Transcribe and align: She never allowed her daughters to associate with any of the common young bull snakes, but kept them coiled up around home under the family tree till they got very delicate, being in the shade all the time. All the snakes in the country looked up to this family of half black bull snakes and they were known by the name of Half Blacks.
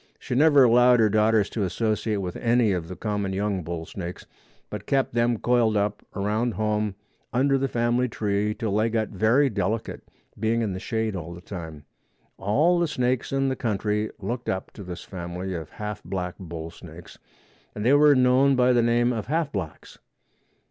She 0.17 0.33
never 0.33 0.63
allowed 0.63 0.99
her 0.99 1.11
daughters 1.11 1.47
to 1.51 1.61
associate 1.61 2.21
with 2.21 2.35
any 2.37 2.71
of 2.71 2.87
the 2.87 2.95
common 2.95 3.33
young 3.33 3.61
bull 3.61 3.85
snakes, 3.85 4.25
but 4.71 4.87
kept 4.87 5.13
them 5.13 5.37
coiled 5.37 5.77
up 5.77 6.03
around 6.15 6.55
home 6.55 6.95
under 7.31 7.55
the 7.55 7.67
family 7.67 8.09
tree 8.09 8.55
till 8.55 8.75
they 8.75 8.89
got 8.89 9.09
very 9.09 9.47
delicate, 9.47 10.01
being 10.39 10.63
in 10.63 10.73
the 10.73 10.79
shade 10.79 11.15
all 11.15 11.35
the 11.35 11.39
time. 11.39 11.85
All 12.39 12.79
the 12.79 12.87
snakes 12.87 13.31
in 13.31 13.47
the 13.49 13.55
country 13.55 14.09
looked 14.17 14.49
up 14.49 14.71
to 14.71 14.83
this 14.83 15.03
family 15.03 15.53
of 15.53 15.69
half 15.69 16.03
black 16.03 16.33
bull 16.39 16.71
snakes 16.71 17.19
and 17.75 17.85
they 17.85 17.93
were 17.93 18.15
known 18.15 18.55
by 18.55 18.73
the 18.73 18.81
name 18.81 19.13
of 19.13 19.27
Half 19.27 19.51
Blacks. 19.51 19.99